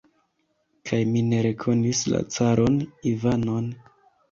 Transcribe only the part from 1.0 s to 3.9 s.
ni ne rekonis la caron Ivanon!